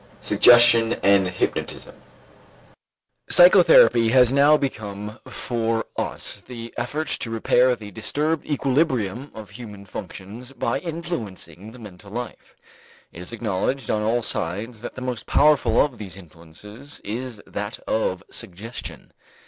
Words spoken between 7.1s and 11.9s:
repair the disturbed equilibrium of human functions by influencing the